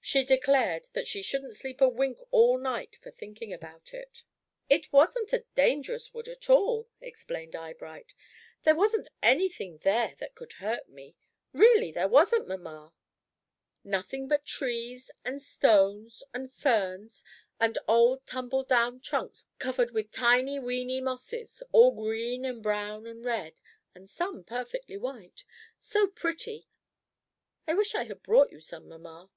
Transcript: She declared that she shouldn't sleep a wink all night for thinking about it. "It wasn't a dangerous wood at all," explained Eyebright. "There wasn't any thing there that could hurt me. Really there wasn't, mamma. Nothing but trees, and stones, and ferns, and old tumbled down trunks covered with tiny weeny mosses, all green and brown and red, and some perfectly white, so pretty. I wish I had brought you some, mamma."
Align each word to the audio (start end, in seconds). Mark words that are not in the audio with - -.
She 0.00 0.24
declared 0.24 0.86
that 0.92 1.08
she 1.08 1.20
shouldn't 1.20 1.56
sleep 1.56 1.80
a 1.80 1.88
wink 1.88 2.20
all 2.30 2.58
night 2.58 2.94
for 2.94 3.10
thinking 3.10 3.52
about 3.52 3.92
it. 3.92 4.22
"It 4.70 4.92
wasn't 4.92 5.32
a 5.32 5.44
dangerous 5.56 6.14
wood 6.14 6.28
at 6.28 6.48
all," 6.48 6.88
explained 7.00 7.56
Eyebright. 7.56 8.14
"There 8.62 8.76
wasn't 8.76 9.08
any 9.20 9.48
thing 9.48 9.78
there 9.78 10.14
that 10.18 10.36
could 10.36 10.52
hurt 10.52 10.88
me. 10.88 11.16
Really 11.52 11.90
there 11.90 12.06
wasn't, 12.06 12.46
mamma. 12.46 12.94
Nothing 13.82 14.28
but 14.28 14.44
trees, 14.44 15.10
and 15.24 15.42
stones, 15.42 16.22
and 16.32 16.52
ferns, 16.52 17.24
and 17.58 17.76
old 17.88 18.24
tumbled 18.26 18.68
down 18.68 19.00
trunks 19.00 19.48
covered 19.58 19.90
with 19.90 20.12
tiny 20.12 20.60
weeny 20.60 21.00
mosses, 21.00 21.64
all 21.72 21.90
green 21.90 22.44
and 22.44 22.62
brown 22.62 23.06
and 23.08 23.24
red, 23.24 23.60
and 23.92 24.08
some 24.08 24.44
perfectly 24.44 24.96
white, 24.96 25.42
so 25.80 26.06
pretty. 26.06 26.68
I 27.66 27.74
wish 27.74 27.96
I 27.96 28.04
had 28.04 28.22
brought 28.22 28.52
you 28.52 28.60
some, 28.60 28.86
mamma." 28.88 29.30